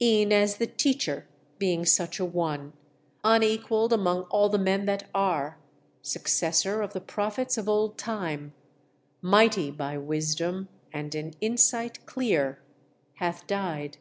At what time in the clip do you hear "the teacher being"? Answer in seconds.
0.58-1.84